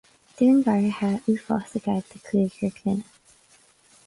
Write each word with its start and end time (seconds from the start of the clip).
Dúnmharuithe 0.37 1.09
uafásacha 1.33 1.95
de 2.09 2.17
chúigear 2.29 2.73
clainne 2.79 3.05